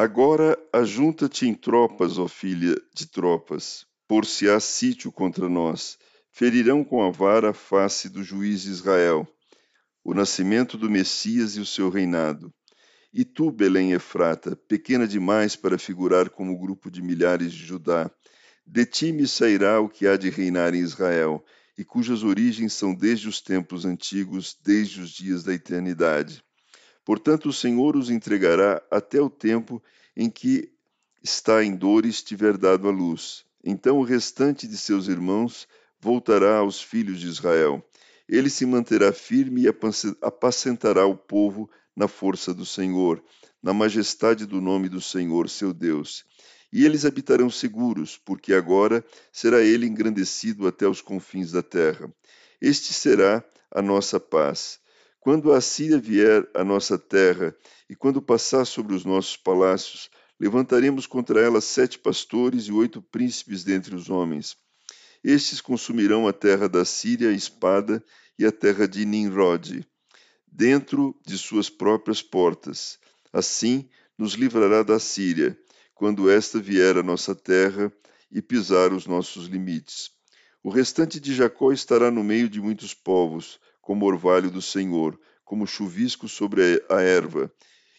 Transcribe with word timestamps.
Agora 0.00 0.56
ajunta-te 0.72 1.44
em 1.48 1.52
tropas, 1.52 2.18
ó 2.18 2.28
filha 2.28 2.80
de 2.94 3.04
tropas, 3.04 3.84
por 4.06 4.24
se 4.24 4.48
há 4.48 4.60
sítio 4.60 5.10
contra 5.10 5.48
nós. 5.48 5.98
Ferirão 6.30 6.84
com 6.84 7.02
a 7.02 7.10
vara 7.10 7.50
a 7.50 7.52
face 7.52 8.08
do 8.08 8.22
juiz 8.22 8.64
Israel, 8.64 9.26
o 10.04 10.14
nascimento 10.14 10.78
do 10.78 10.88
Messias 10.88 11.56
e 11.56 11.60
o 11.60 11.66
seu 11.66 11.90
reinado. 11.90 12.54
E 13.12 13.24
tu, 13.24 13.50
Belém 13.50 13.90
Efrata, 13.92 14.54
pequena 14.54 15.04
demais 15.04 15.56
para 15.56 15.76
figurar 15.76 16.30
como 16.30 16.56
grupo 16.56 16.92
de 16.92 17.02
milhares 17.02 17.52
de 17.52 17.66
Judá, 17.66 18.08
de 18.64 18.86
ti 18.86 19.10
me 19.10 19.26
sairá 19.26 19.80
o 19.80 19.88
que 19.88 20.06
há 20.06 20.16
de 20.16 20.30
reinar 20.30 20.76
em 20.76 20.78
Israel, 20.78 21.44
e 21.76 21.84
cujas 21.84 22.22
origens 22.22 22.72
são 22.72 22.94
desde 22.94 23.26
os 23.26 23.40
tempos 23.40 23.84
antigos, 23.84 24.56
desde 24.62 25.00
os 25.00 25.10
dias 25.10 25.42
da 25.42 25.52
eternidade. 25.52 26.40
Portanto, 27.08 27.48
o 27.48 27.52
Senhor 27.54 27.96
os 27.96 28.10
entregará 28.10 28.82
até 28.90 29.18
o 29.18 29.30
tempo 29.30 29.82
em 30.14 30.28
que 30.28 30.70
está 31.22 31.64
em 31.64 31.74
dores 31.74 32.22
tiver 32.22 32.58
dado 32.58 32.86
a 32.86 32.90
luz. 32.90 33.46
Então 33.64 33.96
o 33.96 34.02
restante 34.02 34.68
de 34.68 34.76
seus 34.76 35.08
irmãos 35.08 35.66
voltará 35.98 36.58
aos 36.58 36.82
filhos 36.82 37.18
de 37.18 37.26
Israel. 37.26 37.82
Ele 38.28 38.50
se 38.50 38.66
manterá 38.66 39.10
firme 39.10 39.62
e 39.62 39.68
apacentará 40.20 41.06
o 41.06 41.16
povo 41.16 41.70
na 41.96 42.08
força 42.08 42.52
do 42.52 42.66
Senhor, 42.66 43.24
na 43.62 43.72
majestade 43.72 44.44
do 44.44 44.60
nome 44.60 44.90
do 44.90 45.00
Senhor, 45.00 45.48
seu 45.48 45.72
Deus. 45.72 46.26
E 46.70 46.84
eles 46.84 47.06
habitarão 47.06 47.48
seguros, 47.48 48.18
porque 48.18 48.52
agora 48.52 49.02
será 49.32 49.62
ele 49.62 49.86
engrandecido 49.86 50.68
até 50.68 50.86
os 50.86 51.00
confins 51.00 51.52
da 51.52 51.62
terra. 51.62 52.12
Este 52.60 52.92
será 52.92 53.42
a 53.70 53.80
nossa 53.80 54.20
paz. 54.20 54.78
Quando 55.20 55.52
a 55.52 55.60
Síria 55.60 55.98
vier 55.98 56.48
à 56.54 56.64
nossa 56.64 56.98
terra 56.98 57.54
e 57.90 57.96
quando 57.96 58.22
passar 58.22 58.64
sobre 58.64 58.94
os 58.94 59.04
nossos 59.04 59.36
palácios, 59.36 60.08
levantaremos 60.38 61.06
contra 61.06 61.40
ela 61.40 61.60
sete 61.60 61.98
pastores 61.98 62.64
e 62.64 62.72
oito 62.72 63.02
príncipes 63.02 63.64
dentre 63.64 63.94
os 63.94 64.08
homens. 64.08 64.56
Estes 65.22 65.60
consumirão 65.60 66.28
a 66.28 66.32
terra 66.32 66.68
da 66.68 66.84
Síria 66.84 67.30
a 67.30 67.32
espada 67.32 68.02
e 68.38 68.46
a 68.46 68.52
terra 68.52 68.86
de 68.86 69.04
Nimrod, 69.04 69.84
dentro 70.46 71.18
de 71.26 71.36
suas 71.36 71.68
próprias 71.68 72.22
portas. 72.22 72.98
Assim 73.32 73.88
nos 74.16 74.34
livrará 74.34 74.82
da 74.82 74.98
Síria, 74.98 75.58
quando 75.94 76.30
esta 76.30 76.60
vier 76.60 76.96
à 76.96 77.02
nossa 77.02 77.34
terra 77.34 77.92
e 78.30 78.40
pisar 78.40 78.92
os 78.92 79.06
nossos 79.06 79.46
limites. 79.46 80.10
O 80.62 80.70
restante 80.70 81.18
de 81.18 81.34
Jacó 81.34 81.72
estará 81.72 82.10
no 82.10 82.22
meio 82.22 82.48
de 82.48 82.60
muitos 82.60 82.94
povos, 82.94 83.58
como 83.88 84.04
orvalho 84.04 84.50
do 84.50 84.60
Senhor, 84.60 85.18
como 85.46 85.66
chuvisco 85.66 86.28
sobre 86.28 86.84
a 86.90 87.00
erva, 87.00 87.50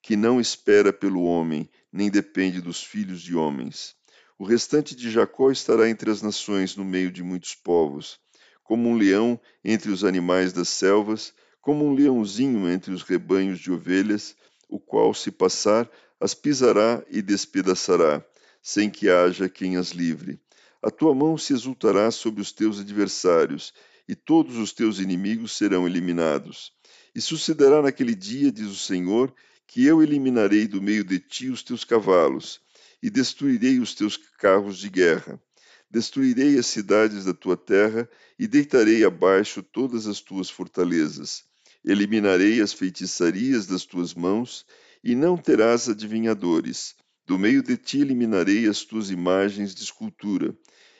que 0.00 0.16
não 0.16 0.40
espera 0.40 0.94
pelo 0.94 1.24
homem, 1.24 1.68
nem 1.92 2.08
depende 2.08 2.58
dos 2.62 2.82
filhos 2.82 3.20
de 3.20 3.36
homens. 3.36 3.94
O 4.38 4.44
restante 4.44 4.96
de 4.96 5.10
Jacó 5.10 5.50
estará 5.50 5.90
entre 5.90 6.10
as 6.10 6.22
nações, 6.22 6.74
no 6.74 6.86
meio 6.86 7.10
de 7.10 7.22
muitos 7.22 7.54
povos, 7.54 8.18
como 8.62 8.88
um 8.88 8.96
leão 8.96 9.38
entre 9.62 9.90
os 9.90 10.04
animais 10.04 10.54
das 10.54 10.70
selvas, 10.70 11.34
como 11.60 11.84
um 11.84 11.92
leãozinho 11.92 12.66
entre 12.66 12.90
os 12.90 13.02
rebanhos 13.02 13.58
de 13.58 13.70
ovelhas, 13.70 14.34
o 14.70 14.80
qual, 14.80 15.12
se 15.12 15.30
passar, 15.30 15.86
as 16.18 16.32
pisará 16.32 17.04
e 17.10 17.20
despedaçará, 17.20 18.24
sem 18.62 18.88
que 18.88 19.10
haja 19.10 19.50
quem 19.50 19.76
as 19.76 19.90
livre. 19.90 20.40
A 20.82 20.90
tua 20.90 21.14
mão 21.14 21.36
se 21.36 21.52
exultará 21.52 22.10
sobre 22.10 22.40
os 22.40 22.52
teus 22.52 22.80
adversários, 22.80 23.74
e 24.08 24.14
todos 24.14 24.56
os 24.56 24.72
teus 24.72 24.98
inimigos 24.98 25.56
serão 25.56 25.86
eliminados. 25.86 26.72
E 27.14 27.20
sucederá 27.20 27.80
naquele 27.80 28.14
dia, 28.14 28.52
diz 28.52 28.68
o 28.68 28.76
Senhor, 28.76 29.34
que 29.66 29.84
eu 29.84 30.02
eliminarei 30.02 30.66
do 30.66 30.80
meio 30.82 31.04
de 31.04 31.18
ti 31.18 31.48
os 31.48 31.62
teus 31.62 31.84
cavalos, 31.84 32.60
e 33.02 33.08
destruirei 33.08 33.78
os 33.78 33.94
teus 33.94 34.16
carros 34.16 34.78
de 34.78 34.90
guerra. 34.90 35.40
Destruirei 35.90 36.58
as 36.58 36.66
cidades 36.66 37.24
da 37.24 37.32
tua 37.32 37.56
terra, 37.56 38.08
e 38.38 38.46
deitarei 38.46 39.04
abaixo 39.04 39.62
todas 39.62 40.06
as 40.06 40.20
tuas 40.20 40.50
fortalezas. 40.50 41.44
Eliminarei 41.84 42.60
as 42.60 42.72
feitiçarias 42.72 43.66
das 43.66 43.84
tuas 43.84 44.14
mãos, 44.14 44.66
e 45.02 45.14
não 45.14 45.36
terás 45.36 45.88
adivinhadores. 45.88 46.94
Do 47.26 47.38
meio 47.38 47.62
de 47.62 47.76
ti 47.76 48.00
eliminarei 48.00 48.66
as 48.68 48.82
tuas 48.82 49.10
imagens 49.10 49.74
de 49.74 49.82
escultura, 49.82 50.56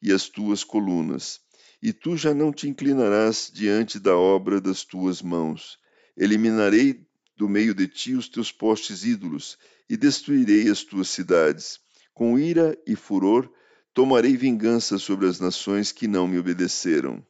e 0.00 0.12
as 0.12 0.28
tuas 0.28 0.62
colunas 0.62 1.40
e 1.82 1.92
tu 1.92 2.16
já 2.16 2.32
não 2.32 2.52
te 2.52 2.68
inclinarás 2.68 3.50
diante 3.52 3.98
da 3.98 4.16
obra 4.16 4.60
das 4.60 4.84
tuas 4.84 5.20
mãos. 5.20 5.78
Eliminarei 6.16 7.06
do 7.36 7.48
meio 7.48 7.74
de 7.74 7.88
ti 7.88 8.14
os 8.14 8.28
teus 8.28 8.52
postes 8.52 9.04
ídolos 9.04 9.58
e 9.88 9.96
destruirei 9.96 10.70
as 10.70 10.82
tuas 10.82 11.08
cidades. 11.08 11.80
Com 12.14 12.38
ira 12.38 12.78
e 12.86 12.94
furor 12.94 13.50
tomarei 13.92 14.36
vingança 14.36 14.98
sobre 14.98 15.26
as 15.26 15.40
nações 15.40 15.90
que 15.90 16.06
não 16.06 16.28
me 16.28 16.38
obedeceram. 16.38 17.26